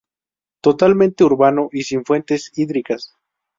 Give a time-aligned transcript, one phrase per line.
[0.63, 3.13] Totalmente urbano y sin fuentes hídricas.